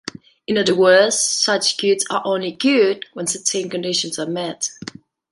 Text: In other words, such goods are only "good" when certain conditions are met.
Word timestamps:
In 0.47 0.57
other 0.57 0.73
words, 0.73 1.19
such 1.19 1.77
goods 1.77 2.07
are 2.09 2.23
only 2.25 2.53
"good" 2.53 3.05
when 3.13 3.27
certain 3.27 3.69
conditions 3.69 4.17
are 4.17 4.25
met. 4.25 4.71